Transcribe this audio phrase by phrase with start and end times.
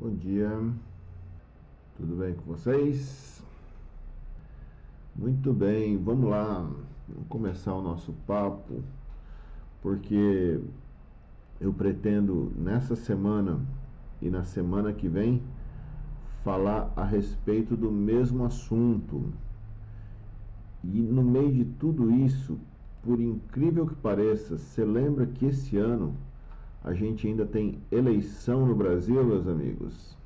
[0.00, 0.48] Bom dia,
[1.94, 3.42] tudo bem com vocês?
[5.14, 6.66] Muito bem, vamos lá,
[7.06, 8.82] vamos começar o nosso papo,
[9.82, 10.58] porque
[11.60, 13.60] eu pretendo nessa semana
[14.22, 15.42] e na semana que vem
[16.42, 19.22] falar a respeito do mesmo assunto.
[20.82, 22.58] E no meio de tudo isso,
[23.02, 26.14] por incrível que pareça, você lembra que esse ano
[26.82, 30.16] a gente ainda tem eleição no Brasil, meus amigos.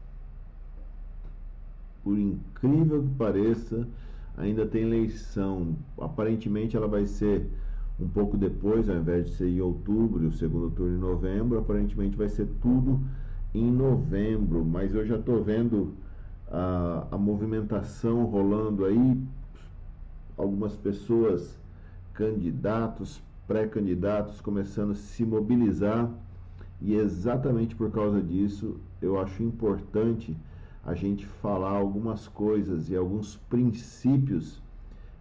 [2.02, 3.88] Por incrível que pareça,
[4.36, 5.74] ainda tem eleição.
[5.98, 7.48] Aparentemente ela vai ser
[7.98, 12.16] um pouco depois, ao invés de ser em outubro, o segundo turno em novembro, aparentemente
[12.16, 13.00] vai ser tudo
[13.54, 14.64] em novembro.
[14.64, 15.94] Mas eu já estou vendo
[16.50, 19.20] a, a movimentação rolando aí,
[20.36, 21.58] algumas pessoas,
[22.12, 26.10] candidatos, pré-candidatos, começando a se mobilizar
[26.84, 30.36] e exatamente por causa disso, eu acho importante
[30.84, 34.62] a gente falar algumas coisas e alguns princípios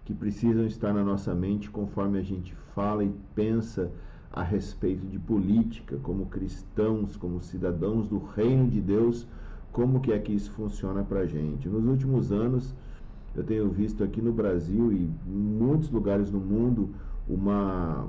[0.03, 3.89] que precisam estar na nossa mente conforme a gente fala e pensa
[4.30, 9.25] a respeito de política, como cristãos, como cidadãos do reino de Deus,
[9.72, 11.70] como que é que isso funciona para a gente.
[11.70, 12.75] Nos últimos anos,
[13.33, 16.89] eu tenho visto aqui no Brasil e em muitos lugares no mundo
[17.25, 18.05] uma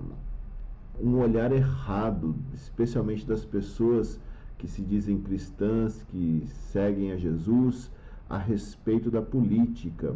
[1.00, 4.20] um olhar errado, especialmente das pessoas
[4.58, 7.90] que se dizem cristãs, que seguem a Jesus,
[8.28, 10.14] a respeito da política.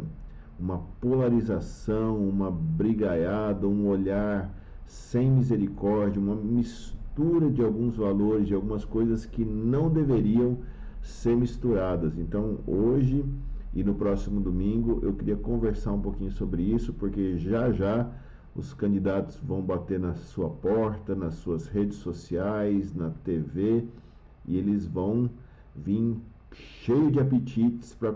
[0.59, 4.53] Uma polarização, uma brigaiada, um olhar
[4.85, 10.57] sem misericórdia, uma mistura de alguns valores, de algumas coisas que não deveriam
[11.01, 12.17] ser misturadas.
[12.17, 13.23] Então, hoje
[13.73, 18.09] e no próximo domingo, eu queria conversar um pouquinho sobre isso, porque já já
[18.55, 23.85] os candidatos vão bater na sua porta, nas suas redes sociais, na TV,
[24.45, 25.29] e eles vão
[25.75, 26.17] vir
[26.51, 28.13] cheio de apetites para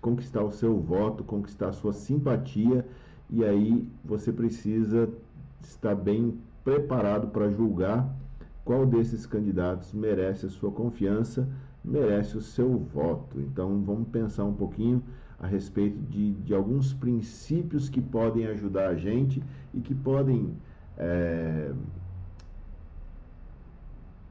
[0.00, 2.86] conquistar o seu voto, conquistar a sua simpatia,
[3.28, 5.08] e aí você precisa
[5.60, 8.08] estar bem preparado para julgar
[8.64, 11.48] qual desses candidatos merece a sua confiança,
[11.84, 13.40] merece o seu voto.
[13.40, 15.02] Então vamos pensar um pouquinho
[15.38, 19.42] a respeito de, de alguns princípios que podem ajudar a gente
[19.74, 20.56] e que podem
[20.96, 21.72] é,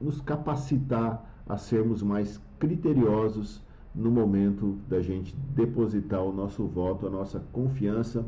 [0.00, 3.62] nos capacitar a sermos mais criteriosos
[3.94, 8.24] no momento da gente depositar o nosso voto, a nossa confiança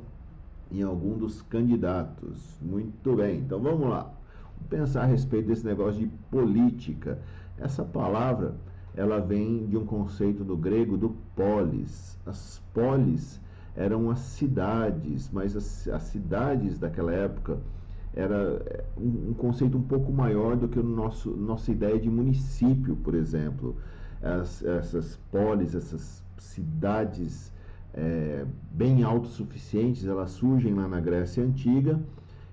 [0.71, 2.59] em algum dos candidatos.
[2.63, 4.11] Muito bem, então vamos lá.
[4.69, 7.19] Pensar a respeito desse negócio de política.
[7.59, 8.55] Essa palavra
[8.99, 12.19] ela vem de um conceito do grego do polis.
[12.27, 13.41] As polis
[13.77, 17.59] eram as cidades, mas as, as cidades daquela época
[18.13, 22.97] era é, um, um, conceito um pouco maior do que nosso nossa ideia de município,
[22.97, 23.77] por exemplo.
[24.21, 27.53] As, essas polis, essas cidades
[27.95, 32.01] é, bem autossuficientes, elas surgem lá na Grécia Antiga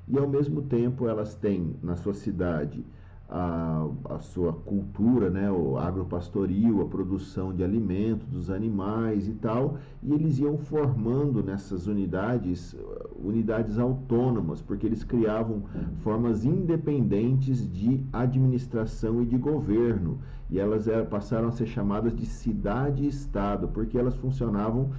[0.08, 2.86] e ao mesmo tempo elas têm na sua cidade
[3.28, 9.78] a, a sua cultura, né, o agropastoril, a produção de alimentos dos animais e tal,
[10.04, 12.76] e eles iam formando nessas unidades
[13.16, 15.64] unidades autônomas, porque eles criavam
[16.04, 20.20] formas independentes de administração e de governo,
[20.50, 24.92] e elas eram, passaram a ser chamadas de cidade-estado, porque elas funcionavam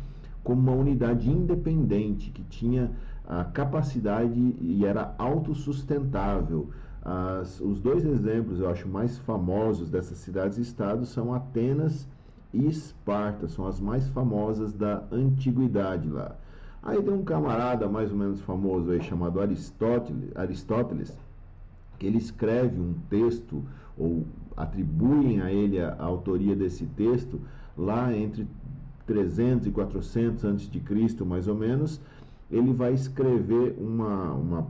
[0.43, 2.91] como uma unidade independente que tinha
[3.27, 6.71] a capacidade e era autossustentável.
[7.09, 12.09] As, os dois exemplos, eu acho, mais famosos dessas cidades-estados são Atenas
[12.53, 16.35] e Esparta, são as mais famosas da antiguidade lá.
[16.83, 21.17] Aí tem um camarada mais ou menos famoso aí chamado Aristóteles, Aristóteles
[21.97, 23.63] que ele escreve um texto
[23.97, 24.25] ou
[24.57, 27.41] atribuem a ele a, a autoria desse texto
[27.79, 28.49] lá entre
[29.07, 32.01] 300 e 400 antes de Cristo, mais ou menos,
[32.51, 34.67] ele vai escrever uma, uma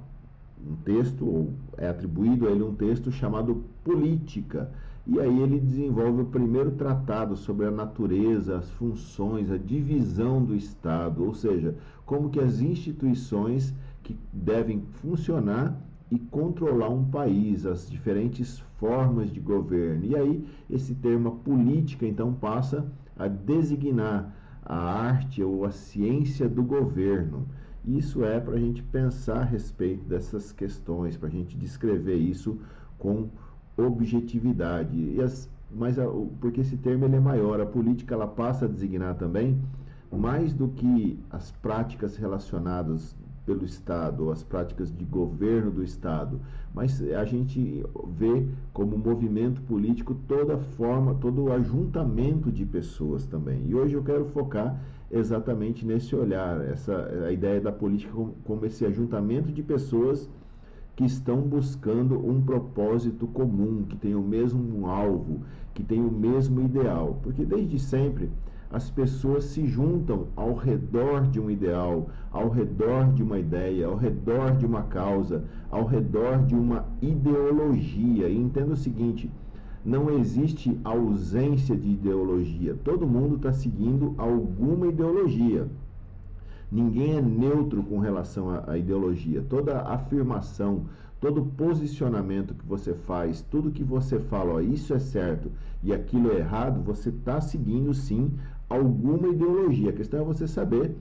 [0.65, 4.71] um texto, ou é atribuído a ele um texto chamado Política.
[5.07, 10.55] E aí ele desenvolve o primeiro tratado sobre a natureza, as funções, a divisão do
[10.55, 13.73] Estado, ou seja, como que as instituições
[14.03, 15.81] que devem funcionar
[16.11, 20.05] e controlar um país, as diferentes formas de governo.
[20.05, 22.87] E aí esse termo política então passa
[23.19, 27.47] a designar a arte ou a ciência do governo.
[27.87, 32.59] Isso é para a gente pensar a respeito dessas questões, para a gente descrever isso
[32.99, 33.29] com
[33.77, 34.97] objetividade.
[34.97, 36.07] E as, mas a,
[36.41, 39.57] porque esse termo ele é maior, a política ela passa a designar também
[40.11, 46.41] mais do que as práticas relacionadas pelo Estado, ou as práticas de governo do Estado,
[46.75, 47.85] mas a gente
[48.19, 53.65] vê como movimento político toda forma, todo o ajuntamento de pessoas também.
[53.69, 54.77] E hoje eu quero focar
[55.11, 60.29] exatamente nesse olhar, essa a ideia da política como, como esse ajuntamento de pessoas
[60.97, 65.43] que estão buscando um propósito comum, que tem o mesmo alvo,
[65.75, 67.21] que tem o mesmo ideal.
[67.23, 68.31] Porque desde sempre
[68.71, 73.97] as pessoas se juntam ao redor de um ideal, ao redor de uma ideia, ao
[73.97, 78.29] redor de uma causa, ao redor de uma ideologia.
[78.29, 79.31] E entenda o seguinte:
[79.87, 82.77] não existe ausência de ideologia.
[82.83, 85.69] Todo mundo está seguindo alguma ideologia.
[86.73, 89.45] Ninguém é neutro com relação à, ideologia.
[89.49, 90.87] Toda afirmação,
[91.21, 95.53] todo posicionamento que você faz, tudo que você fala, ó, isso é certo
[95.85, 98.33] e aquilo é errado, você está seguindo sim
[98.69, 99.91] alguma ideologia.
[99.91, 100.97] A questão é você saber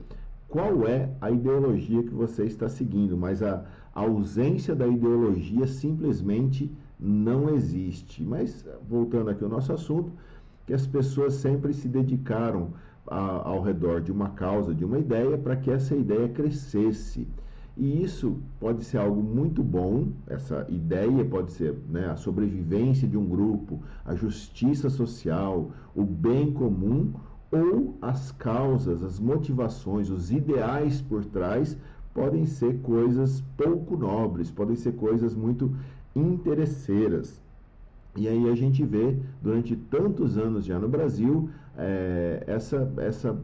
[0.48, 6.70] qual é a ideologia que você está seguindo, mas a, a ausência da ideologia simplesmente
[6.98, 8.22] não existe.
[8.22, 10.12] Mas voltando aqui ao nosso assunto,
[10.66, 12.70] que as pessoas sempre se dedicaram
[13.06, 17.26] a, ao redor de uma causa, de uma ideia, para que essa ideia crescesse.
[17.76, 23.18] E isso pode ser algo muito bom, essa ideia pode ser né, a sobrevivência de
[23.18, 27.12] um grupo, a justiça social, o bem comum,
[27.52, 31.76] ou as causas, as motivações, os ideais por trás
[32.14, 35.70] podem ser coisas pouco nobres, podem ser coisas muito
[36.16, 37.40] interesseiras.
[38.16, 43.38] E aí a gente vê, durante tantos anos já no Brasil, é, essa, essa,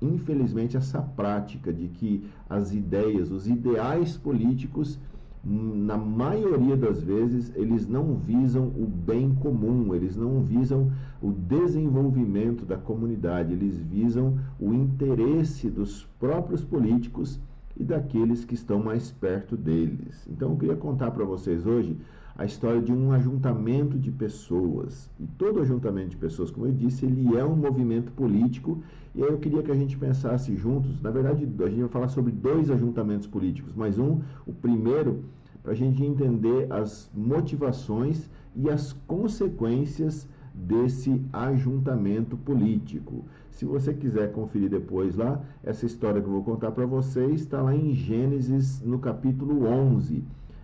[0.00, 4.98] infelizmente, essa prática de que as ideias, os ideais políticos,
[5.44, 10.90] na maioria das vezes, eles não visam o bem comum, eles não visam
[11.20, 17.38] o desenvolvimento da comunidade, eles visam o interesse dos próprios políticos
[17.76, 20.26] e daqueles que estão mais perto deles.
[20.28, 21.96] Então eu queria contar para vocês hoje
[22.36, 25.08] a história de um ajuntamento de pessoas.
[25.20, 28.82] E todo ajuntamento de pessoas, como eu disse, ele é um movimento político.
[29.14, 31.00] E aí eu queria que a gente pensasse juntos.
[31.00, 35.24] Na verdade, a gente vai falar sobre dois ajuntamentos políticos, mas um, o primeiro,
[35.62, 43.24] para a gente entender as motivações e as consequências desse ajuntamento político.
[43.50, 47.60] Se você quiser conferir depois lá, essa história que eu vou contar para vocês está
[47.60, 50.22] lá em Gênesis, no capítulo 11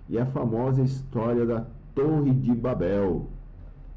[0.08, 3.26] e a famosa história da Torre de Babel.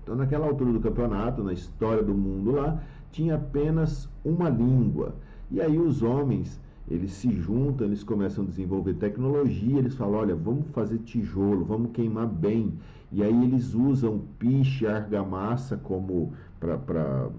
[0.04, 2.82] Então, naquela altura do campeonato, na história do mundo lá,
[3.12, 5.16] tinha apenas uma língua.
[5.50, 6.60] E aí os homens,
[6.90, 11.92] eles se juntam, eles começam a desenvolver tecnologia, eles falam, olha, vamos fazer tijolo, vamos
[11.92, 12.74] queimar bem.
[13.14, 17.30] E aí eles usam piche, argamassa como para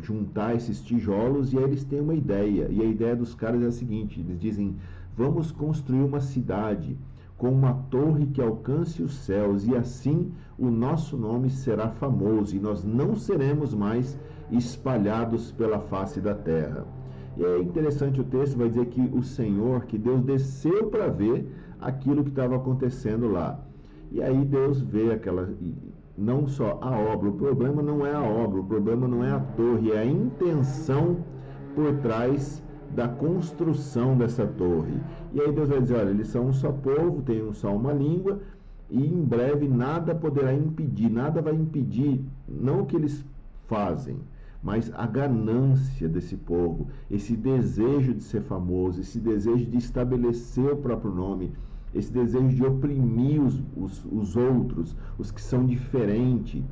[0.00, 2.68] juntar esses tijolos e aí eles têm uma ideia.
[2.70, 4.76] E a ideia dos caras é a seguinte, eles dizem,
[5.16, 6.96] vamos construir uma cidade
[7.36, 12.58] com uma torre que alcance os céus, e assim o nosso nome será famoso, e
[12.58, 14.18] nós não seremos mais
[14.50, 16.84] espalhados pela face da terra.
[17.36, 21.46] E é interessante o texto, vai dizer que o Senhor, que Deus desceu para ver
[21.80, 23.60] aquilo que estava acontecendo lá.
[24.10, 25.48] E aí Deus vê aquela.
[26.16, 29.38] Não só a obra, o problema não é a obra, o problema não é a
[29.38, 31.18] torre, é a intenção
[31.74, 32.62] por trás
[32.94, 34.98] da construção dessa torre.
[35.32, 37.92] E aí Deus vai dizer: olha, eles são um só povo, têm um só uma
[37.92, 38.40] língua,
[38.90, 43.24] e em breve nada poderá impedir, nada vai impedir, não o que eles
[43.66, 44.16] fazem,
[44.62, 50.76] mas a ganância desse povo, esse desejo de ser famoso, esse desejo de estabelecer o
[50.76, 51.52] próprio nome,
[51.94, 56.62] esse desejo de oprimir os, os, os outros, os que são diferentes.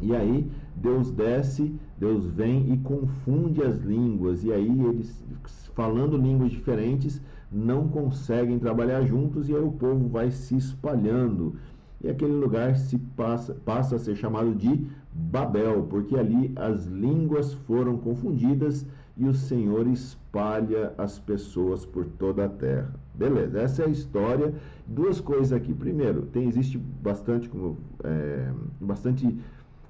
[0.00, 5.24] E aí Deus desce, Deus vem e confunde as línguas, e aí eles,
[5.74, 7.20] falando línguas diferentes,
[7.50, 11.54] não conseguem trabalhar juntos, e aí o povo vai se espalhando.
[12.02, 17.54] E aquele lugar se passa, passa a ser chamado de Babel, porque ali as línguas
[17.54, 18.84] foram confundidas
[19.16, 23.03] e o Senhor espalha as pessoas por toda a terra.
[23.14, 24.52] Beleza, essa é a história.
[24.86, 25.72] Duas coisas aqui.
[25.72, 29.38] Primeiro, tem existe bastante como é, bastante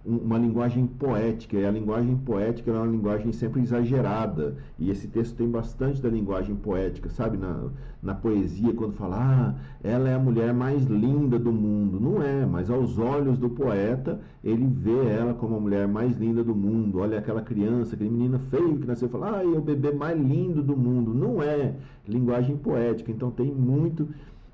[0.04, 5.34] uma linguagem poética, e a linguagem poética é uma linguagem sempre exagerada, e esse texto
[5.34, 7.38] tem bastante da linguagem poética, sabe?
[7.38, 7.70] Na,
[8.02, 11.98] na poesia, quando fala, ah, ela é a mulher mais linda do mundo.
[11.98, 16.44] Não é, mas aos olhos do poeta, ele vê ela como a mulher mais linda
[16.44, 16.98] do mundo.
[16.98, 20.62] Olha aquela criança, aquele menino feio que nasceu, fala, ah, é o bebê mais lindo
[20.62, 21.14] do mundo.
[21.14, 21.74] Não é
[22.06, 24.06] linguagem poética, então tem muito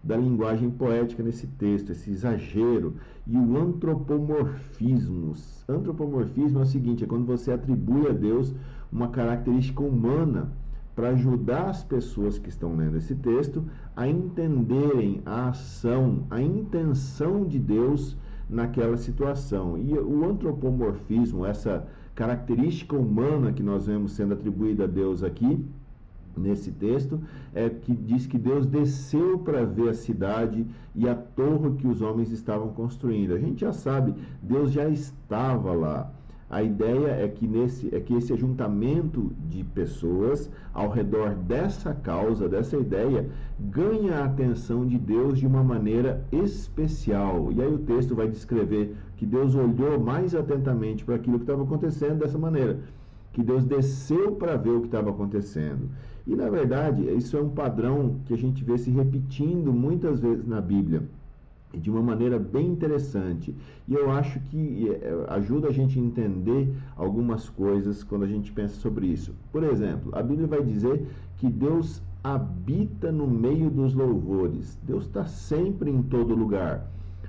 [0.03, 2.95] da linguagem poética nesse texto, esse exagero
[3.27, 5.35] e o antropomorfismo.
[5.69, 8.55] Antropomorfismo é o seguinte: é quando você atribui a Deus
[8.91, 10.51] uma característica humana
[10.95, 13.65] para ajudar as pessoas que estão lendo esse texto
[13.95, 18.17] a entenderem a ação, a intenção de Deus
[18.49, 19.79] naquela situação.
[19.79, 25.65] E o antropomorfismo, essa característica humana que nós vemos sendo atribuída a Deus aqui,
[26.37, 27.21] nesse texto,
[27.55, 32.03] é que diz que Deus desceu para ver a cidade e a torre que os
[32.03, 33.35] homens estavam construindo.
[33.35, 36.13] A gente já sabe, Deus já estava lá.
[36.51, 42.49] A ideia é que, nesse, é que esse ajuntamento de pessoas ao redor dessa causa,
[42.49, 47.53] dessa ideia, ganha a atenção de Deus de uma maneira especial.
[47.53, 51.63] E aí o texto vai descrever que Deus olhou mais atentamente para aquilo que estava
[51.63, 52.81] acontecendo dessa maneira.
[53.33, 55.89] Que Deus desceu para ver o que estava acontecendo.
[56.27, 60.47] E na verdade, isso é um padrão que a gente vê se repetindo muitas vezes
[60.47, 61.03] na Bíblia
[61.73, 63.55] de uma maneira bem interessante.
[63.87, 68.53] E eu acho que é, ajuda a gente a entender algumas coisas quando a gente
[68.53, 69.35] pensa sobre isso.
[69.53, 71.07] Por exemplo, a Bíblia vai dizer
[71.39, 74.79] que Deus habita no meio dos louvores.
[74.87, 76.87] Deus está sempre em todo lugar.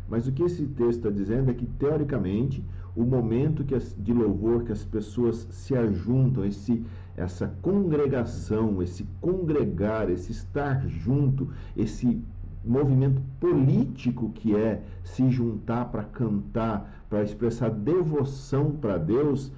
[0.10, 2.64] Mas o que esse texto está dizendo é que, teoricamente,
[2.96, 6.84] o momento que de louvor que as pessoas se ajuntam, esse,
[7.16, 12.22] essa congregação, esse congregar, esse estar junto, esse
[12.64, 19.52] movimento político que é se juntar para cantar, para expressar devoção para Deus,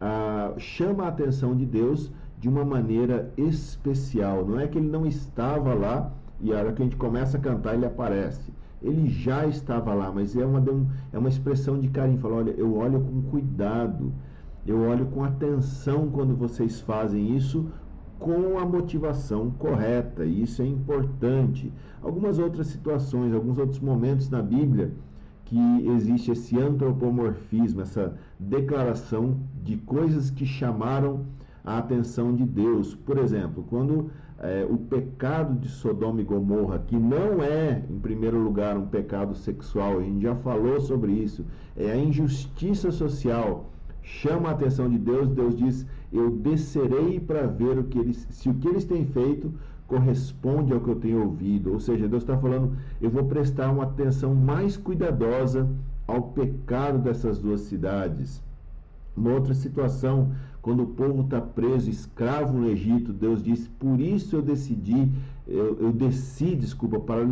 [0.00, 4.46] ah, chama a atenção de Deus de uma maneira especial.
[4.46, 7.40] Não é que ele não estava lá e a hora que a gente começa a
[7.40, 8.52] cantar ele aparece.
[8.82, 10.62] Ele já estava lá, mas é uma,
[11.12, 12.18] é uma expressão de carinho.
[12.18, 14.12] Fala, olha, eu olho com cuidado,
[14.66, 17.66] eu olho com atenção quando vocês fazem isso,
[18.18, 21.72] com a motivação correta, e isso é importante.
[22.02, 24.92] Algumas outras situações, alguns outros momentos na Bíblia
[25.44, 31.24] que existe esse antropomorfismo, essa declaração de coisas que chamaram
[31.64, 32.94] a atenção de Deus.
[32.94, 38.38] Por exemplo, quando é, o pecado de Sodoma e Gomorra, que não é, em primeiro
[38.38, 41.44] lugar, um pecado sexual, a gente já falou sobre isso,
[41.76, 43.70] é a injustiça social
[44.06, 48.48] chama a atenção de Deus, Deus diz: Eu descerei para ver o que eles, se
[48.48, 49.52] o que eles têm feito
[49.86, 51.72] corresponde ao que eu tenho ouvido.
[51.72, 55.68] Ou seja, Deus está falando: Eu vou prestar uma atenção mais cuidadosa
[56.06, 58.42] ao pecado dessas duas cidades.
[59.16, 64.36] Uma outra situação, quando o povo está preso, escravo no Egito, Deus diz: Por isso
[64.36, 65.10] eu decidi,
[65.46, 67.22] eu, eu desci, desculpa, para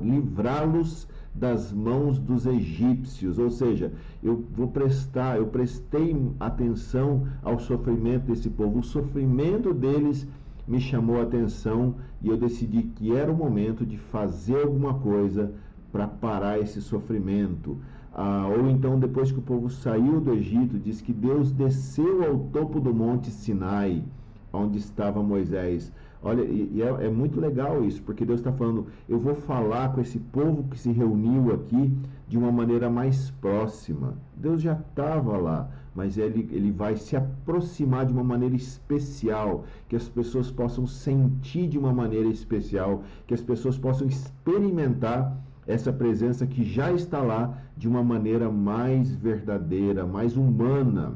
[0.00, 8.26] livrá-los das mãos dos egípcios, ou seja, eu vou prestar, eu prestei atenção ao sofrimento
[8.26, 10.26] desse povo, o sofrimento deles
[10.66, 15.52] me chamou a atenção e eu decidi que era o momento de fazer alguma coisa
[15.90, 17.78] para parar esse sofrimento.
[18.22, 22.38] Ah, ou então, depois que o povo saiu do Egito, diz que Deus desceu ao
[22.52, 24.04] topo do monte Sinai,
[24.52, 25.90] onde estava Moisés.
[26.22, 29.94] Olha, e, e é, é, muito legal isso, porque Deus está falando, eu vou falar
[29.94, 31.96] com esse povo que se reuniu aqui
[32.28, 34.12] de uma maneira mais próxima.
[34.36, 39.96] Deus já estava lá, mas ele, ele vai se aproximar de uma maneira especial, que
[39.96, 46.46] as pessoas possam sentir de uma maneira especial, que as pessoas possam experimentar essa presença
[46.46, 51.14] que já está lá de uma maneira mais verdadeira, mais humana.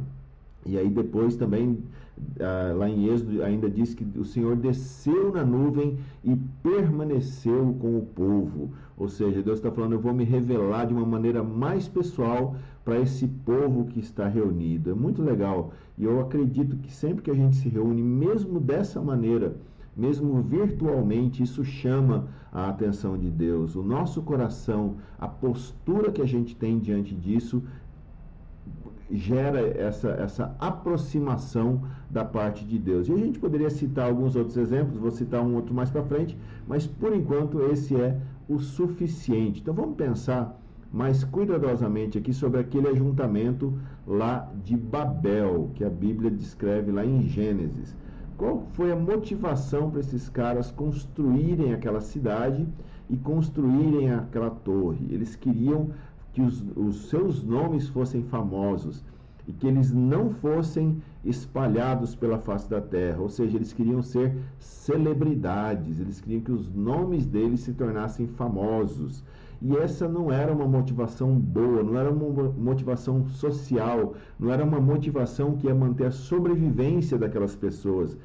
[0.66, 1.78] E aí depois também
[2.40, 7.98] ah, lá em Êxodo ainda diz que o Senhor desceu na nuvem e permaneceu com
[7.98, 8.70] o povo.
[8.96, 13.00] Ou seja, Deus está falando, eu vou me revelar de uma maneira mais pessoal para
[13.00, 14.90] esse povo que está reunido.
[14.90, 15.72] É muito legal.
[15.98, 19.56] E eu acredito que sempre que a gente se reúne, mesmo dessa maneira,
[19.96, 23.76] mesmo virtualmente, isso chama a atenção de Deus.
[23.76, 27.62] O nosso coração, a postura que a gente tem diante disso,
[29.10, 33.08] gera essa, essa aproximação da parte de Deus.
[33.08, 36.36] E a gente poderia citar alguns outros exemplos, vou citar um outro mais para frente,
[36.66, 39.60] mas por enquanto esse é o suficiente.
[39.60, 40.60] Então vamos pensar
[40.92, 47.22] mais cuidadosamente aqui sobre aquele ajuntamento lá de Babel, que a Bíblia descreve lá em
[47.22, 47.96] Gênesis.
[48.36, 52.66] Qual foi a motivação para esses caras construírem aquela cidade
[53.08, 55.06] e construírem aquela torre?
[55.10, 55.90] Eles queriam
[56.32, 59.04] que os, os seus nomes fossem famosos
[59.46, 64.36] e que eles não fossem espalhados pela face da terra, ou seja, eles queriam ser
[64.58, 69.22] celebridades, eles queriam que os nomes deles se tornassem famosos.
[69.62, 74.80] E essa não era uma motivação boa, não era uma motivação social, não era uma
[74.80, 78.16] motivação que ia manter a sobrevivência daquelas pessoas,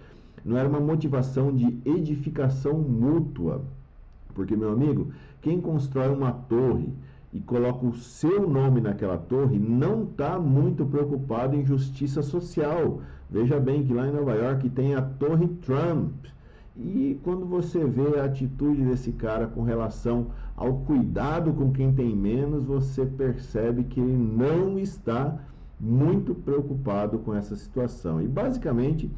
[0.44, 3.62] não era uma motivação de edificação mútua.
[4.34, 5.08] Porque, meu amigo,
[5.42, 6.94] quem constrói uma torre,
[7.32, 13.02] e coloca o seu nome naquela torre, não está muito preocupado em justiça social.
[13.30, 16.12] Veja bem que lá em Nova York tem a Torre Trump.
[16.82, 22.16] E quando você vê a atitude desse cara com relação ao cuidado com quem tem
[22.16, 25.38] menos, você percebe que ele não está
[25.78, 28.22] muito preocupado com essa situação.
[28.22, 29.12] E basicamente,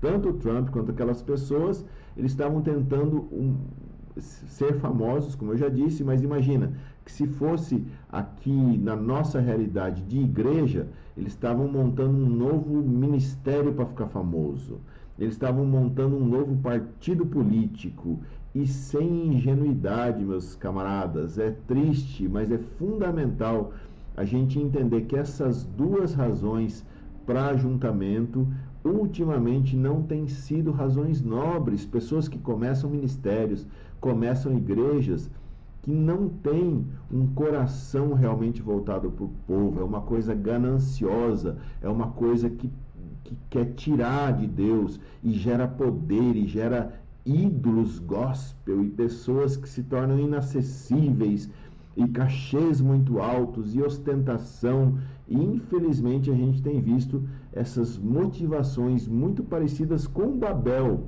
[0.00, 1.84] tanto o Trump quanto aquelas pessoas,
[2.16, 3.56] eles estavam tentando um,
[4.20, 6.72] ser famosos, como eu já disse, mas imagina
[7.04, 13.72] que se fosse aqui na nossa realidade de igreja, eles estavam montando um novo ministério
[13.72, 14.78] para ficar famoso.
[15.18, 18.20] Eles estavam montando um novo partido político.
[18.54, 23.72] E sem ingenuidade, meus camaradas, é triste, mas é fundamental
[24.16, 26.84] a gente entender que essas duas razões
[27.26, 28.48] para ajuntamento
[28.84, 31.84] ultimamente não têm sido razões nobres.
[31.84, 33.66] Pessoas que começam ministérios,
[34.00, 35.30] começam igrejas,
[35.82, 41.88] que não têm um coração realmente voltado para o povo, é uma coisa gananciosa, é
[41.88, 42.70] uma coisa que,
[43.28, 49.68] que quer tirar de Deus e gera poder e gera ídolos gospel e pessoas que
[49.68, 51.50] se tornam inacessíveis
[51.94, 54.98] e cachês muito altos e ostentação.
[55.28, 61.04] E infelizmente a gente tem visto essas motivações muito parecidas com Babel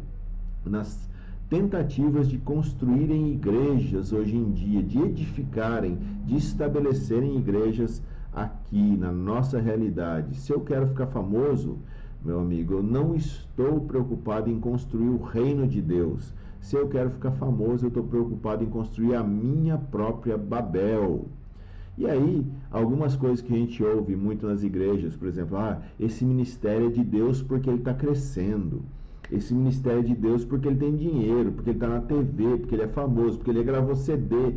[0.67, 1.09] nas
[1.49, 5.97] tentativas de construírem igrejas hoje em dia, de edificarem,
[6.27, 10.37] de estabelecerem igrejas aqui na nossa realidade.
[10.37, 11.79] Se eu quero ficar famoso,
[12.25, 16.35] meu amigo, eu não estou preocupado em construir o reino de Deus.
[16.61, 21.27] Se eu quero ficar famoso, eu estou preocupado em construir a minha própria Babel.
[21.97, 26.25] E aí, algumas coisas que a gente ouve muito nas igrejas, por exemplo, ah, esse
[26.25, 28.83] ministério é de Deus porque ele está crescendo
[29.33, 32.83] esse ministério de Deus porque ele tem dinheiro, porque ele está na TV, porque ele
[32.83, 34.57] é famoso, porque ele gravou CD.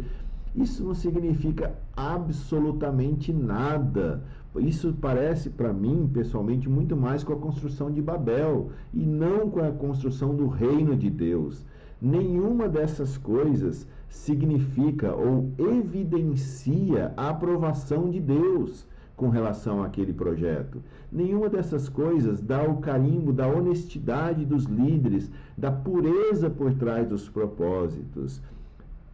[0.55, 4.23] Isso não significa absolutamente nada.
[4.59, 9.59] Isso parece para mim, pessoalmente, muito mais com a construção de Babel e não com
[9.59, 11.65] a construção do reino de Deus.
[11.99, 20.83] Nenhuma dessas coisas significa ou evidencia a aprovação de Deus com relação àquele projeto.
[21.11, 27.29] Nenhuma dessas coisas dá o carimbo da honestidade dos líderes, da pureza por trás dos
[27.29, 28.41] propósitos.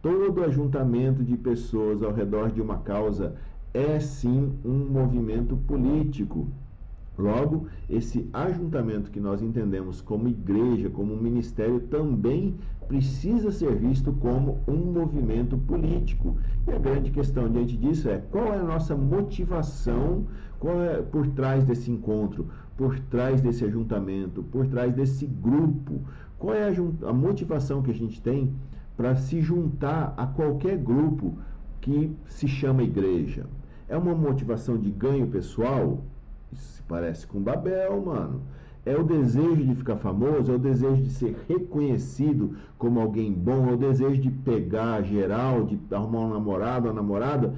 [0.02, 3.36] Todo ajuntamento de pessoas ao redor de uma causa
[3.72, 6.48] é sim um movimento político.
[7.18, 12.54] Logo, esse ajuntamento que nós entendemos como igreja, como ministério, também
[12.88, 16.36] precisa ser visto como um movimento político.
[16.66, 20.24] E a grande questão diante disso é qual é a nossa motivação
[20.60, 26.00] qual é por trás desse encontro, por trás desse ajuntamento, por trás desse grupo.
[26.38, 28.52] Qual é a, a motivação que a gente tem
[28.96, 31.38] para se juntar a qualquer grupo
[31.80, 33.46] que se chama igreja?
[33.90, 35.98] É uma motivação de ganho pessoal?
[36.52, 38.40] Isso se parece com Babel, mano.
[38.86, 43.68] É o desejo de ficar famoso, é o desejo de ser reconhecido como alguém bom,
[43.68, 47.52] é o desejo de pegar geral, de arrumar um namorado, uma namorada.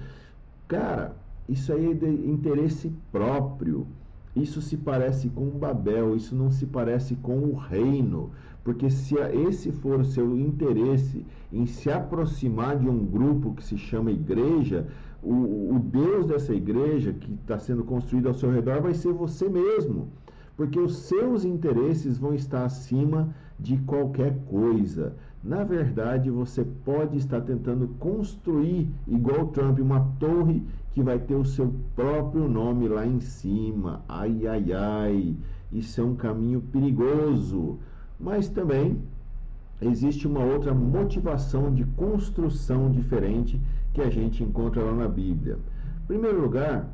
[0.66, 1.14] Cara,
[1.46, 3.86] isso aí é de interesse próprio.
[4.34, 8.30] Isso se parece com Babel, isso não se parece com o reino.
[8.64, 13.76] Porque se esse for o seu interesse em se aproximar de um grupo que se
[13.76, 14.86] chama igreja,
[15.22, 19.48] o, o Deus dessa igreja que está sendo construído ao seu redor vai ser você
[19.48, 20.08] mesmo
[20.56, 25.14] porque os seus interesses vão estar acima de qualquer coisa.
[25.42, 30.62] Na verdade, você pode estar tentando construir, igual Trump, uma torre
[30.94, 34.02] que vai ter o seu próprio nome lá em cima.
[34.08, 35.37] Ai, ai, ai.
[35.72, 37.78] Isso é um caminho perigoso.
[38.20, 38.98] Mas também
[39.80, 43.61] existe uma outra motivação de construção diferente
[43.92, 45.59] que a gente encontra lá na Bíblia.
[46.05, 46.88] Em primeiro lugar,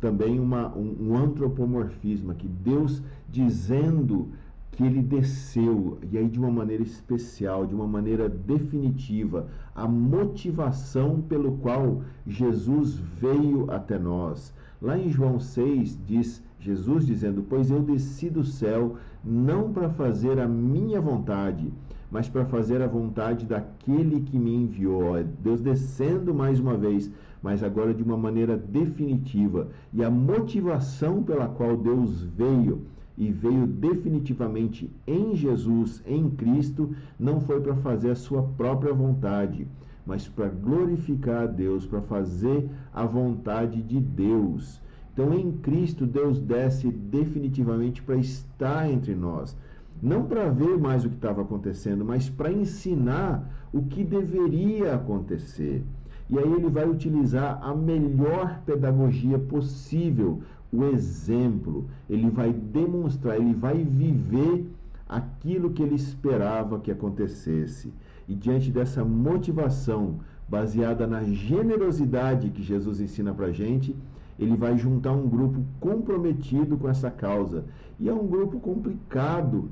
[0.00, 4.28] também uma, um, um antropomorfismo aqui, Deus dizendo
[4.72, 11.20] que ele desceu, e aí de uma maneira especial, de uma maneira definitiva, a motivação
[11.22, 14.54] pelo qual Jesus veio até nós.
[14.80, 20.38] Lá em João 6 diz Jesus dizendo: "Pois eu desci do céu não para fazer
[20.38, 21.72] a minha vontade,
[22.10, 25.22] mas para fazer a vontade daquele que me enviou".
[25.42, 27.10] Deus descendo mais uma vez
[27.42, 29.68] mas agora de uma maneira definitiva.
[29.92, 32.82] E a motivação pela qual Deus veio
[33.16, 39.66] e veio definitivamente em Jesus, em Cristo, não foi para fazer a sua própria vontade,
[40.06, 44.80] mas para glorificar a Deus, para fazer a vontade de Deus.
[45.12, 49.56] Então, em Cristo, Deus desce definitivamente para estar entre nós.
[50.00, 55.84] Não para ver mais o que estava acontecendo, mas para ensinar o que deveria acontecer.
[56.30, 60.40] E aí ele vai utilizar a melhor pedagogia possível,
[60.72, 61.86] o exemplo.
[62.08, 64.66] Ele vai demonstrar, ele vai viver
[65.08, 67.92] aquilo que ele esperava que acontecesse.
[68.28, 70.16] E diante dessa motivação
[70.48, 73.96] baseada na generosidade que Jesus ensina para gente,
[74.38, 77.64] ele vai juntar um grupo comprometido com essa causa.
[77.98, 79.68] E é um grupo complicado,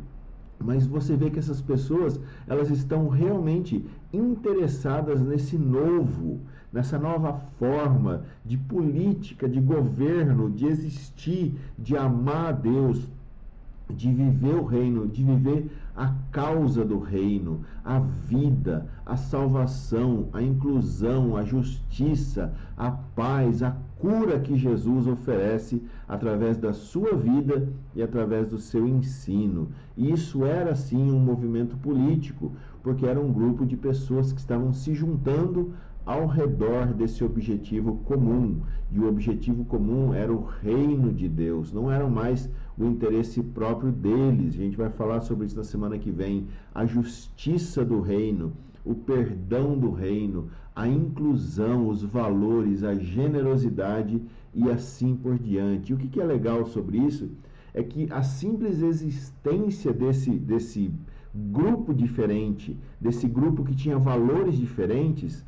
[0.58, 6.40] mas você vê que essas pessoas, elas estão realmente interessadas nesse novo,
[6.72, 13.06] nessa nova forma de política, de governo, de existir, de amar a Deus,
[13.88, 20.42] de viver o reino, de viver a causa do reino, a vida, a salvação, a
[20.42, 28.02] inclusão, a justiça, a paz, a cura que Jesus oferece através da sua vida e
[28.02, 29.68] através do seu ensino.
[29.96, 34.74] E isso era sim um movimento político, porque era um grupo de pessoas que estavam
[34.74, 35.72] se juntando
[36.04, 38.60] ao redor desse objetivo comum.
[38.92, 43.90] E o objetivo comum era o reino de Deus, não eram mais o interesse próprio
[43.90, 44.54] deles.
[44.54, 46.46] A gente vai falar sobre isso na semana que vem.
[46.74, 48.52] A justiça do reino,
[48.84, 54.20] o perdão do reino, a inclusão, os valores, a generosidade
[54.54, 55.90] e assim por diante.
[55.90, 57.30] E o que, que é legal sobre isso
[57.72, 60.90] é que a simples existência desse, desse
[61.34, 65.44] grupo diferente, desse grupo que tinha valores diferentes,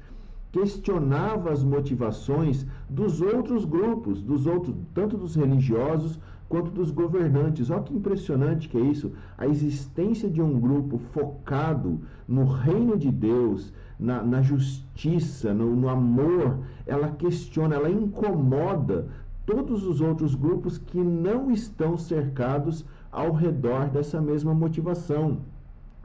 [0.53, 7.71] questionava as motivações dos outros grupos, dos outros, tanto dos religiosos quanto dos governantes.
[7.71, 9.13] Olha que impressionante que é isso.
[9.37, 15.89] A existência de um grupo focado no reino de Deus, na, na justiça, no, no
[15.89, 19.09] amor, ela questiona, ela incomoda
[19.45, 25.39] todos os outros grupos que não estão cercados ao redor dessa mesma motivação,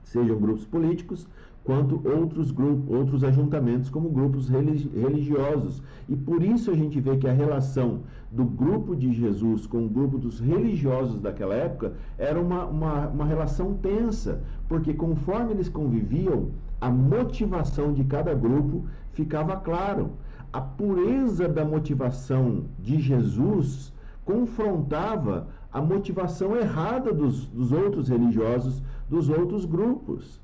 [0.03, 1.27] sejam grupos políticos,
[1.63, 5.81] quanto outros grupos, outros ajuntamentos como grupos religiosos.
[6.09, 9.89] E por isso a gente vê que a relação do grupo de Jesus com o
[9.89, 16.49] grupo dos religiosos daquela época era uma, uma, uma relação tensa, porque conforme eles conviviam,
[16.81, 20.11] a motivação de cada grupo ficava claro.
[20.51, 23.93] A pureza da motivação de Jesus
[24.25, 30.42] confrontava a motivação errada dos, dos outros religiosos, dos outros grupos.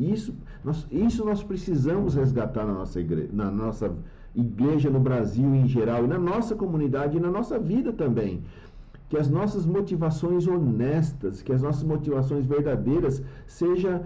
[0.00, 0.34] Isso
[0.64, 3.92] nós, isso nós precisamos resgatar na nossa, igreja, na nossa
[4.34, 8.42] igreja no Brasil em geral, e na nossa comunidade e na nossa vida também.
[9.08, 14.02] Que as nossas motivações honestas, que as nossas motivações verdadeiras seja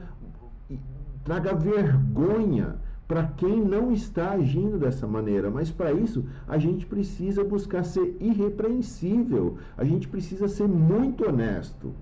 [1.22, 2.76] traga vergonha
[3.06, 5.50] para quem não está agindo dessa maneira.
[5.50, 9.58] Mas para isso, a gente precisa buscar ser irrepreensível.
[9.76, 11.92] A gente precisa ser muito honesto.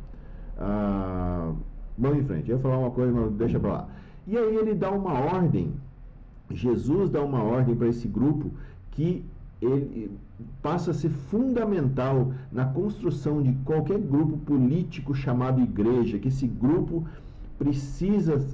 [0.56, 1.52] Ah,
[1.96, 2.50] Vamos em frente.
[2.50, 3.88] Eu ia falar uma coisa, mas deixa para lá.
[4.26, 5.72] E aí ele dá uma ordem,
[6.50, 8.50] Jesus dá uma ordem para esse grupo
[8.92, 9.24] que
[9.60, 10.10] ele
[10.60, 17.04] passa a ser fundamental na construção de qualquer grupo político chamado igreja, que esse grupo
[17.58, 18.44] precisa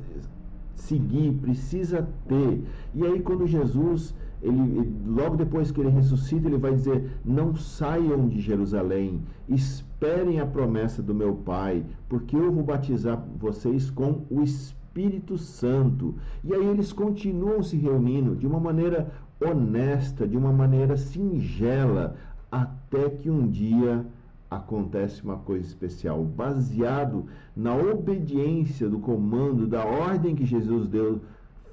[0.74, 2.62] seguir, precisa ter.
[2.94, 8.28] E aí quando Jesus ele, logo depois que ele ressuscita, ele vai dizer: Não saiam
[8.28, 14.42] de Jerusalém, esperem a promessa do meu Pai, porque eu vou batizar vocês com o
[14.42, 16.14] Espírito Santo.
[16.44, 22.16] E aí eles continuam se reunindo de uma maneira honesta, de uma maneira singela,
[22.50, 24.04] até que um dia
[24.50, 31.20] acontece uma coisa especial, baseado na obediência do comando, da ordem que Jesus deu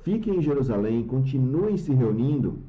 [0.05, 2.59] fiquem em Jerusalém, continuem se reunindo,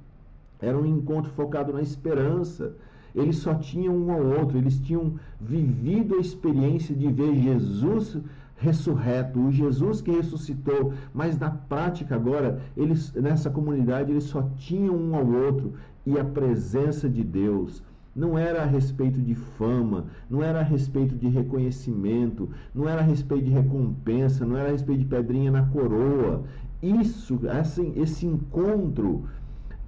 [0.59, 2.75] era um encontro focado na esperança.
[3.15, 8.19] Eles só tinham um ao outro, eles tinham vivido a experiência de ver Jesus
[8.57, 14.97] ressurreto, o Jesus que ressuscitou, mas na prática agora, eles nessa comunidade eles só tinham
[14.97, 15.75] um ao outro
[16.07, 17.83] e a presença de Deus.
[18.15, 23.05] Não era a respeito de fama, não era a respeito de reconhecimento, não era a
[23.05, 26.43] respeito de recompensa, não era a respeito de pedrinha na coroa
[26.83, 29.25] isso, assim, esse encontro,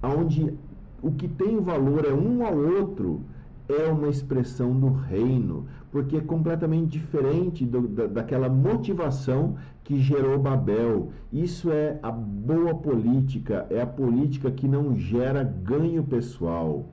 [0.01, 0.53] onde
[1.01, 3.21] o que tem valor é um ao outro,
[3.69, 10.39] é uma expressão do reino, porque é completamente diferente do, da, daquela motivação que gerou
[10.39, 11.11] Babel.
[11.31, 16.85] Isso é a boa política, é a política que não gera ganho pessoal.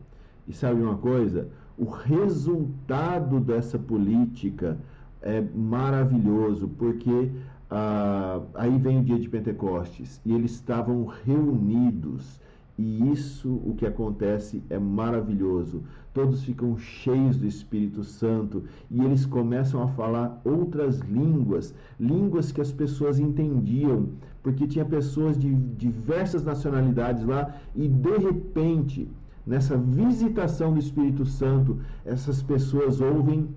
[0.46, 1.48] E sabe uma coisa?
[1.78, 4.78] O resultado dessa política
[5.20, 7.30] é maravilhoso, porque
[7.70, 12.40] ah, aí vem o dia de Pentecostes e eles estavam reunidos
[12.78, 15.82] E isso, o que acontece, é maravilhoso.
[16.12, 22.60] Todos ficam cheios do Espírito Santo e eles começam a falar outras línguas, línguas que
[22.60, 24.10] as pessoas entendiam,
[24.42, 29.08] porque tinha pessoas de diversas nacionalidades lá e de repente,
[29.46, 33.48] nessa visitação do Espírito Santo, essas pessoas ouvem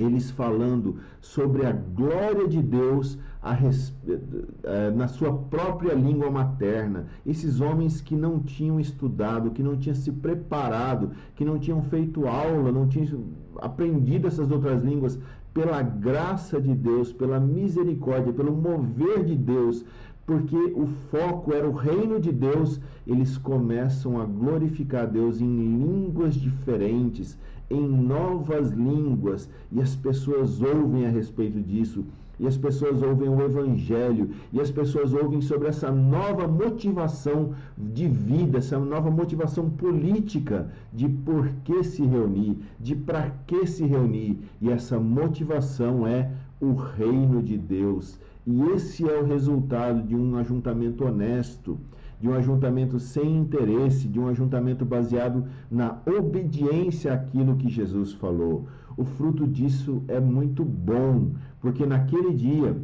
[0.00, 7.06] eles falando sobre a glória de Deus eh, na sua própria língua materna.
[7.26, 12.26] Esses homens que não tinham estudado, que não tinham se preparado, que não tinham feito
[12.26, 13.24] aula, não tinham
[13.60, 15.18] aprendido essas outras línguas,
[15.52, 19.84] pela graça de Deus, pela misericórdia, pelo mover de Deus,
[20.24, 26.34] porque o foco era o reino de Deus, eles começam a glorificar Deus em línguas
[26.34, 27.38] diferentes,
[27.70, 32.04] em novas línguas e as pessoas ouvem a respeito disso.
[32.40, 38.06] E as pessoas ouvem o Evangelho, e as pessoas ouvem sobre essa nova motivação de
[38.06, 44.38] vida, essa nova motivação política de por que se reunir, de para que se reunir.
[44.60, 48.20] E essa motivação é o reino de Deus.
[48.46, 51.76] E esse é o resultado de um ajuntamento honesto
[52.20, 58.66] de um ajuntamento sem interesse, de um ajuntamento baseado na obediência àquilo que Jesus falou.
[58.96, 62.76] O fruto disso é muito bom, porque naquele dia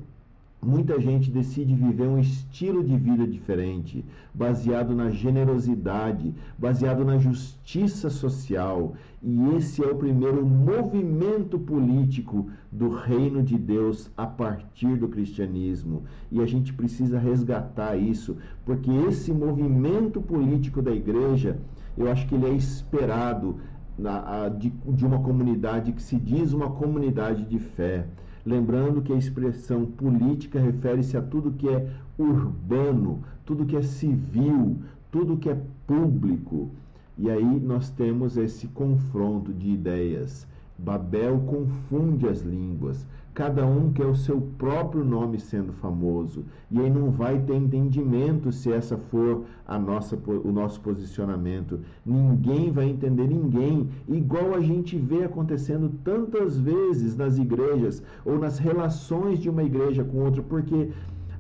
[0.65, 8.09] Muita gente decide viver um estilo de vida diferente, baseado na generosidade, baseado na justiça
[8.09, 8.95] social.
[9.27, 16.03] E esse é o primeiro movimento político do reino de Deus a partir do cristianismo.
[16.31, 21.59] E a gente precisa resgatar isso, porque esse movimento político da igreja,
[21.97, 23.57] eu acho que ele é esperado
[23.97, 28.07] na, de, de uma comunidade que se diz uma comunidade de fé.
[28.45, 34.83] Lembrando que a expressão política refere-se a tudo que é urbano, tudo que é civil,
[35.11, 36.71] tudo que é público.
[37.17, 40.47] E aí nós temos esse confronto de ideias.
[40.77, 43.07] Babel confunde as línguas.
[43.33, 46.45] Cada um quer o seu próprio nome sendo famoso.
[46.71, 51.81] E aí não vai ter entendimento se essa for a nossa, o nosso posicionamento.
[52.05, 53.89] Ninguém vai entender ninguém.
[54.09, 60.03] Igual a gente vê acontecendo tantas vezes nas igrejas ou nas relações de uma igreja
[60.03, 60.91] com outra, porque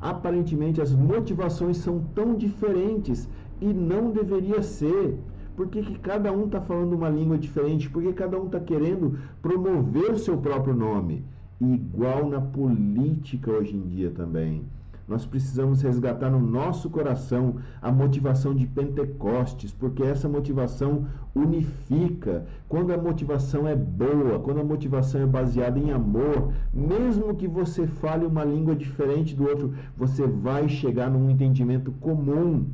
[0.00, 3.28] aparentemente as motivações são tão diferentes
[3.60, 5.18] e não deveria ser.
[5.56, 7.88] Por que, que cada um está falando uma língua diferente?
[7.88, 11.24] Por que cada um está querendo promover o seu próprio nome?
[11.60, 14.64] igual na política hoje em dia também.
[15.06, 22.46] Nós precisamos resgatar no nosso coração a motivação de Pentecostes, porque essa motivação unifica.
[22.66, 27.86] Quando a motivação é boa, quando a motivação é baseada em amor, mesmo que você
[27.86, 32.66] fale uma língua diferente do outro, você vai chegar num entendimento comum.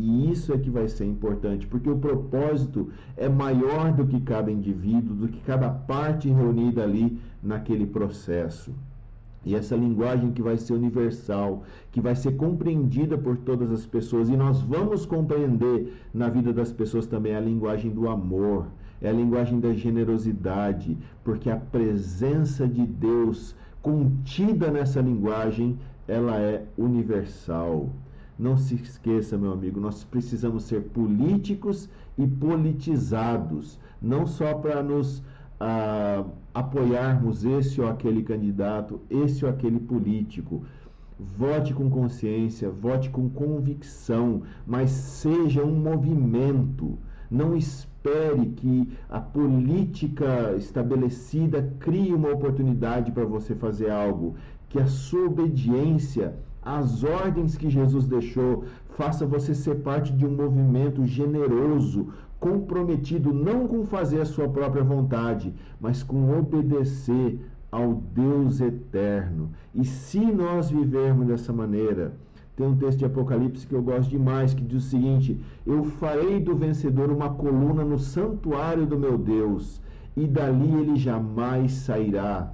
[0.00, 4.48] E isso é que vai ser importante, porque o propósito é maior do que cada
[4.48, 8.72] indivíduo, do que cada parte reunida ali naquele processo.
[9.44, 14.28] E essa linguagem que vai ser universal, que vai ser compreendida por todas as pessoas,
[14.28, 18.68] e nós vamos compreender na vida das pessoas também a linguagem do amor,
[19.02, 26.64] é a linguagem da generosidade, porque a presença de Deus contida nessa linguagem, ela é
[26.76, 27.90] universal.
[28.38, 35.24] Não se esqueça, meu amigo, nós precisamos ser políticos e politizados, não só para nos
[35.58, 36.24] ah,
[36.54, 40.62] apoiarmos esse ou aquele candidato, esse ou aquele político.
[41.18, 46.96] Vote com consciência, vote com convicção, mas seja um movimento.
[47.28, 54.36] Não espere que a política estabelecida crie uma oportunidade para você fazer algo.
[54.68, 56.36] Que a sua obediência
[56.76, 63.66] as ordens que Jesus deixou, faça você ser parte de um movimento generoso, comprometido não
[63.66, 67.40] com fazer a sua própria vontade, mas com obedecer
[67.72, 69.48] ao Deus eterno.
[69.74, 72.12] E se nós vivermos dessa maneira,
[72.54, 76.38] tem um texto de Apocalipse que eu gosto demais, que diz o seguinte: Eu farei
[76.38, 79.80] do vencedor uma coluna no santuário do meu Deus,
[80.14, 82.52] e dali ele jamais sairá.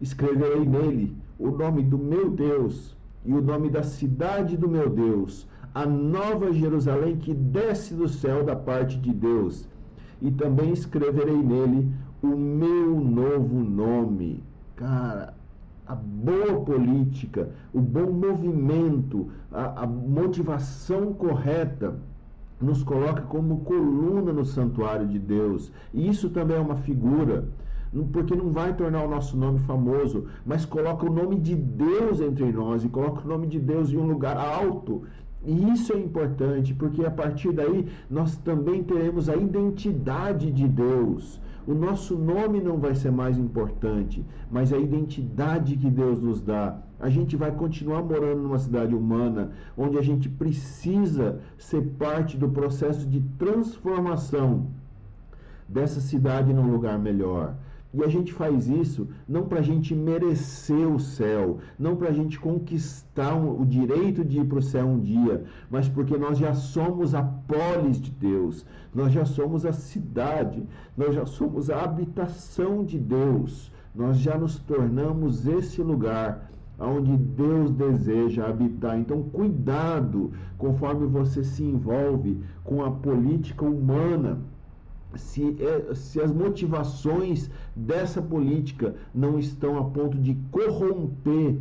[0.00, 5.46] Escreverei nele o nome do meu Deus e o nome da cidade do meu Deus,
[5.74, 9.68] a nova Jerusalém que desce do céu da parte de Deus.
[10.20, 11.88] E também escreverei nele
[12.22, 14.42] o meu novo nome.
[14.74, 15.34] Cara,
[15.86, 21.94] a boa política, o bom movimento, a, a motivação correta
[22.60, 25.70] nos coloca como coluna no santuário de Deus.
[25.94, 27.48] E isso também é uma figura
[28.12, 32.50] porque não vai tornar o nosso nome famoso, mas coloca o nome de Deus entre
[32.52, 35.02] nós e coloca o nome de Deus em um lugar alto
[35.42, 41.40] E isso é importante, porque a partir daí nós também teremos a identidade de Deus.
[41.66, 46.78] O nosso nome não vai ser mais importante, mas a identidade que Deus nos dá.
[46.98, 52.48] A gente vai continuar morando numa cidade humana, onde a gente precisa ser parte do
[52.48, 54.66] processo de transformação
[55.68, 57.54] dessa cidade num lugar melhor.
[57.92, 62.12] E a gente faz isso não para a gente merecer o céu, não para a
[62.12, 66.52] gente conquistar o direito de ir para o céu um dia, mas porque nós já
[66.52, 70.62] somos a polis de Deus, nós já somos a cidade,
[70.94, 77.70] nós já somos a habitação de Deus, nós já nos tornamos esse lugar onde Deus
[77.70, 78.98] deseja habitar.
[78.98, 84.38] Então, cuidado conforme você se envolve com a política humana
[85.14, 91.56] se, é, se as motivações dessa política não estão a ponto de corromper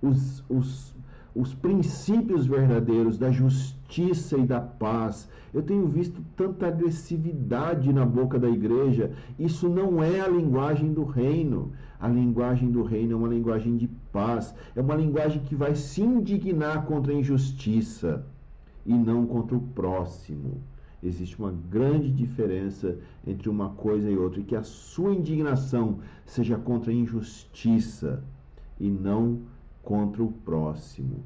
[0.00, 0.96] os, os,
[1.34, 5.28] os princípios verdadeiros da justiça e da paz.
[5.52, 9.12] Eu tenho visto tanta agressividade na boca da igreja.
[9.38, 11.72] Isso não é a linguagem do reino.
[12.00, 14.54] A linguagem do reino é uma linguagem de paz.
[14.74, 18.24] É uma linguagem que vai se indignar contra a injustiça
[18.86, 20.62] e não contra o próximo.
[21.02, 26.56] Existe uma grande diferença entre uma coisa e outra, e que a sua indignação seja
[26.56, 28.22] contra a injustiça
[28.80, 29.42] e não
[29.82, 31.22] contra o próximo.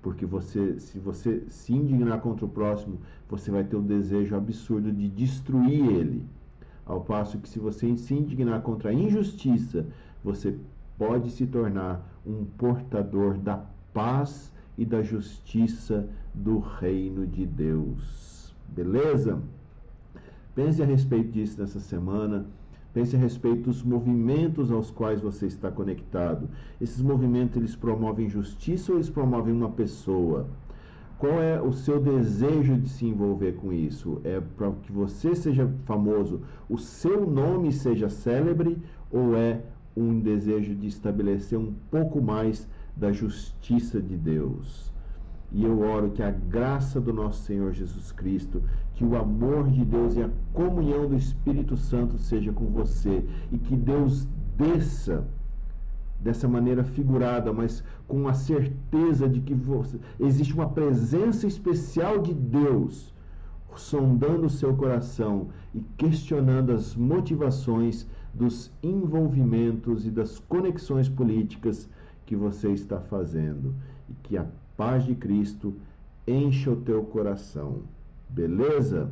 [0.00, 4.92] Porque você, se você se indignar contra o próximo, você vai ter o desejo absurdo
[4.92, 6.24] de destruir ele.
[6.84, 9.86] Ao passo que se você se indignar contra a injustiça,
[10.22, 10.56] você
[10.96, 18.25] pode se tornar um portador da paz e da justiça do reino de Deus.
[18.68, 19.40] Beleza?
[20.54, 22.46] Pense a respeito disso nessa semana.
[22.92, 26.48] Pense a respeito dos movimentos aos quais você está conectado.
[26.80, 30.48] Esses movimentos eles promovem justiça ou eles promovem uma pessoa?
[31.18, 34.20] Qual é o seu desejo de se envolver com isso?
[34.24, 38.78] É para que você seja famoso, o seu nome seja célebre
[39.10, 39.62] ou é
[39.96, 44.92] um desejo de estabelecer um pouco mais da justiça de Deus?
[45.52, 48.62] E eu oro que a graça do nosso Senhor Jesus Cristo,
[48.94, 53.58] que o amor de Deus e a comunhão do Espírito Santo seja com você e
[53.58, 55.24] que Deus desça
[56.20, 62.34] dessa maneira figurada, mas com a certeza de que você, existe uma presença especial de
[62.34, 63.14] Deus
[63.76, 71.88] sondando o seu coração e questionando as motivações dos envolvimentos e das conexões políticas
[72.24, 73.74] que você está fazendo
[74.08, 75.74] e que a paz de Cristo
[76.26, 77.82] encha o teu coração.
[78.28, 79.10] Beleza?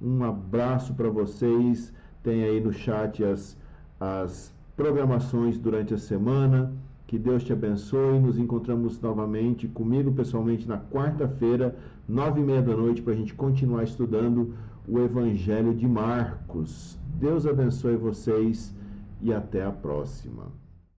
[0.00, 1.92] Um abraço para vocês.
[2.22, 3.56] Tem aí no chat as,
[3.98, 6.72] as programações durante a semana.
[7.06, 8.20] Que Deus te abençoe.
[8.20, 11.76] Nos encontramos novamente comigo pessoalmente na quarta-feira,
[12.08, 14.54] nove e meia da noite, para a gente continuar estudando
[14.86, 16.98] o Evangelho de Marcos.
[17.18, 18.74] Deus abençoe vocês
[19.20, 20.59] e até a próxima.